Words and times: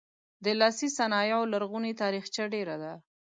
د 0.43 0.45
لاسي 0.59 0.87
صنایعو 0.97 1.49
لرغونې 1.53 1.91
تاریخچه 2.01 2.43
ډیره 2.53 2.75
ده. 2.83 2.93